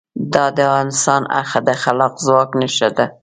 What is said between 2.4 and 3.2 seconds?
نښه ده.